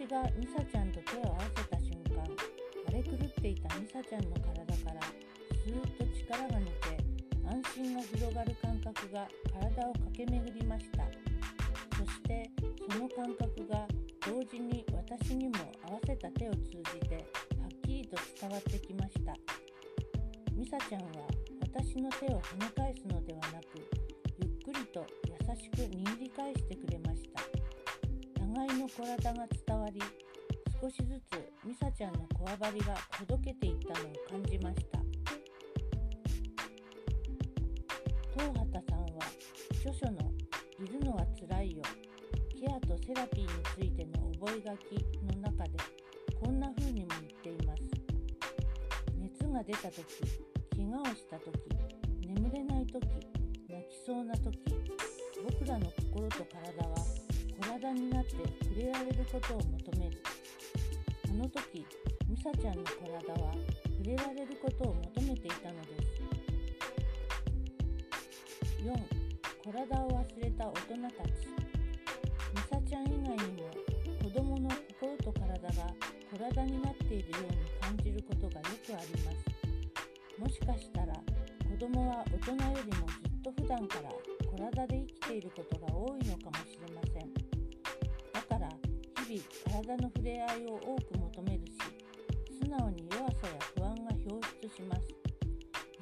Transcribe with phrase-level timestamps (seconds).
[0.00, 2.24] 私がミサちゃんと手を合わせた瞬間
[2.88, 6.96] 荒れ狂っていたミサちゃんの体からスーッと力が抜け
[7.44, 11.04] 安心が広がる感覚が体を駆け巡りました。
[11.98, 12.50] そして
[12.90, 13.86] その感覚が
[14.24, 17.16] 同時に私にも合わせた手を通じて
[17.60, 19.36] はっきりと伝わってきました。
[20.56, 21.28] ミサちゃんは
[21.60, 23.84] 私の手を跳ね返すのではなく
[24.38, 27.09] ゆっくりと優しく握り返してくれました。
[28.52, 30.00] 互いの体が伝わり
[30.80, 34.98] 少しずつミサちゃんのこわばりがほどけていったのを感じました。
[38.32, 39.08] 東畑さんは
[39.74, 40.32] 著書の
[40.82, 41.82] 「いるのはつらいよ
[42.58, 45.70] ケアとセラピーについての覚書の中で
[46.42, 47.08] こんな風にも
[47.44, 47.82] 言っています。
[49.16, 50.04] 熱が出た時
[50.74, 51.52] 怪我をした時
[52.26, 53.06] 眠れない時
[53.68, 54.58] 泣きそうな時
[55.44, 57.19] 僕らの心と体は
[57.60, 60.22] 体になって触れられることを求める
[61.28, 61.86] あの時
[62.28, 63.52] ミサちゃんの体は
[63.84, 66.10] 触れられることを求めていたのです
[68.82, 71.40] 4体を忘れた大人たち
[72.54, 73.70] ミサちゃん以外にも
[74.22, 75.92] 子供の心と体が
[76.30, 79.60] 体になっているように感じることがよくあります
[80.40, 84.10] もしかしたら子供は大人よりもずっと普段から
[84.70, 86.99] 体で生きていることが多いのかもしれません。
[89.82, 91.72] 体の触れ合いを多く求めるし
[92.62, 95.02] 素直に弱さや不安が表出します。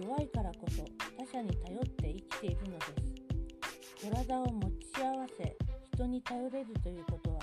[0.00, 0.84] 弱いからこそ
[1.18, 2.84] 他者に頼って生きているので
[3.98, 4.10] す。
[4.10, 5.56] 体を持ち合わせ
[5.94, 7.40] 人に頼れるということは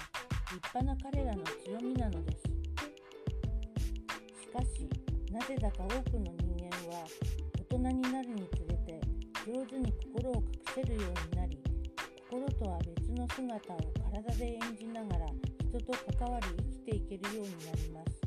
[0.53, 2.43] 立派な彼らの強みなのです。
[4.39, 4.89] しかし
[5.33, 7.05] なぜだか多くの人間は
[7.69, 9.01] 大人になるにつれて
[9.45, 10.43] 上手に心を隠
[10.75, 11.59] せるようになり
[12.29, 13.79] 心とは別の姿を
[14.13, 15.25] 体で演じながら
[15.71, 18.19] 人と関わり生きていけるようになります。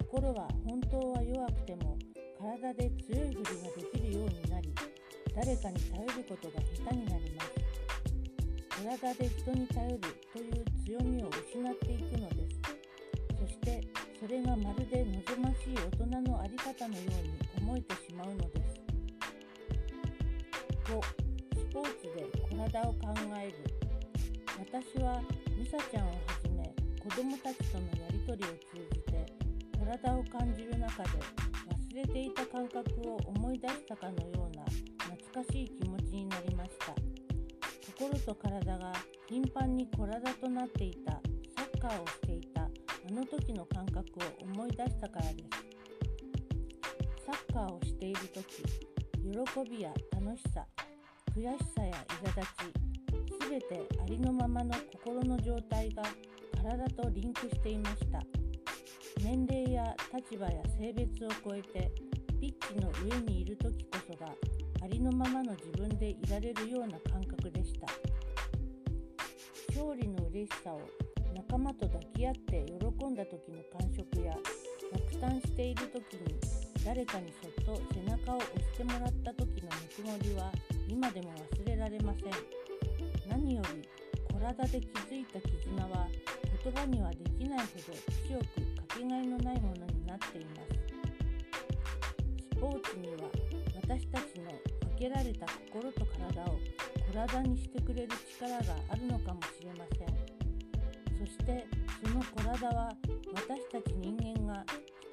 [0.00, 1.96] 心は本当は弱くても
[2.40, 4.74] 体で強いふりができるようになり
[5.36, 7.50] 誰かに頼ることが下手になります。
[8.82, 10.00] 体で人に頼る
[10.32, 12.58] という強みを失っていくのです。
[13.38, 13.80] そして
[14.18, 18.80] それがまるで望ましい大人の在り方のように思えてしまうのです。
[20.86, 21.00] 5
[21.54, 23.76] スポーツで体を考える。
[24.58, 25.22] 私は
[25.56, 26.55] ミサちゃんをはじめ
[27.08, 29.26] 子供たちとのやり取りを通じて
[29.78, 31.10] 体を感じる中で
[31.94, 34.64] 忘れていた感覚を思い出したかのような
[35.14, 36.92] 懐かしい気持ちになりました。
[37.96, 38.92] 心と体が
[39.28, 41.20] 頻繁に体となっていたサ
[41.62, 42.68] ッカーをしていたあ
[43.12, 45.66] の時の感覚を思い出したからです。
[47.24, 48.64] サッカーをしている時
[49.22, 50.66] 喜びや楽しさ
[51.36, 56.02] 悔しさや苛立ち全てありのままの心の状態が
[56.66, 58.20] 体とリンクしていました。
[59.22, 61.92] 年齢や立場や性別を超えて
[62.40, 64.32] ピッチの上にいる時こそが
[64.82, 67.86] ありのままの自分でいられるような感覚でした。
[69.68, 70.80] 勝利の嬉しさを
[71.36, 74.36] 仲間と抱き合って喜んだ時の感触や
[74.92, 76.40] 落胆している時に
[76.84, 80.50] 誰かにそっと背中を押してもらった時のぬくもりは
[80.88, 82.32] 今でも忘れられません。
[83.30, 83.88] 何より
[84.36, 86.08] 体で築いた絆は
[86.76, 87.96] 葉にはできないほど
[88.28, 88.44] 強く
[88.88, 90.76] かけがえのないものになっています
[92.52, 93.28] スポーツには
[93.82, 96.58] 私たちの分けられた心と体を
[97.12, 100.08] 体にしてくれる力があるのかもしれません。
[101.18, 101.66] そして
[102.04, 102.92] その体は
[103.32, 104.64] 私たち人間が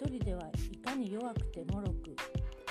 [0.02, 0.42] 一人では
[0.72, 2.16] いかに弱くて脆く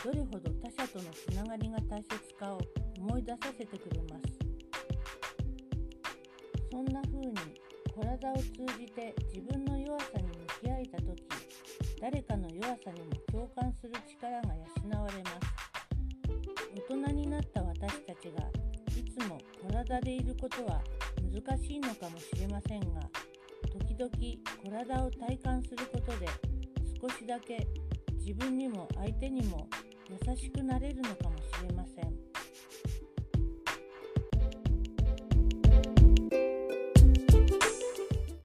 [0.04, 2.60] どれほど他者とのつながりが大切かを
[2.98, 4.22] 思い出させてくれます。
[6.70, 7.34] そんな風に
[7.94, 8.42] 体を通
[8.78, 10.32] じて自分の弱さに向
[10.62, 11.22] き合えた時
[12.00, 15.62] 誰かの弱さにも共感する力が養われます。
[16.74, 18.42] 大人になった私たちが
[18.96, 19.38] いつも
[19.70, 20.82] 体でいることは
[21.32, 23.00] 難しいのかもしれませんが
[23.70, 24.10] 時々
[24.64, 26.26] 体を体感することで
[27.00, 27.66] 少しだけ
[28.18, 29.68] 自分にも相手にも
[30.08, 32.21] 優しくなれるのかもしれません。